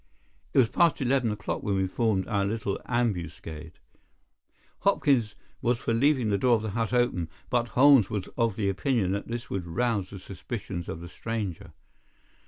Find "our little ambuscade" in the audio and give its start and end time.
2.27-3.73